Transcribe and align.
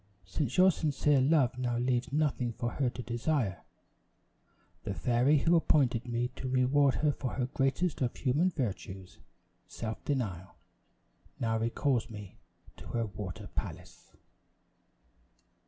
Since 0.25 0.57
your 0.57 0.71
sincere 0.71 1.21
love 1.21 1.59
now 1.59 1.77
leaves 1.77 2.11
nothing 2.11 2.53
for 2.53 2.71
her 2.71 2.89
to 2.89 3.03
desire, 3.03 3.63
the 4.83 4.95
fairy 4.95 5.37
who 5.37 5.55
appointed 5.55 6.07
me 6.07 6.29
to 6.37 6.49
reward 6.49 6.95
her 6.95 7.11
for 7.11 7.37
the 7.37 7.45
greatest 7.45 8.01
of 8.01 8.15
human 8.15 8.49
virtues 8.49 9.19
self 9.67 10.03
denial, 10.03 10.55
now 11.39 11.59
recalls 11.59 12.09
me 12.09 12.39
to 12.77 12.87
her 12.87 13.05
water 13.05 13.45
palace." 13.53 14.11